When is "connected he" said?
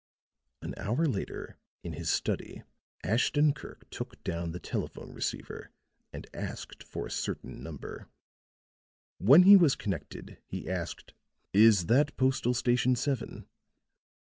9.75-10.67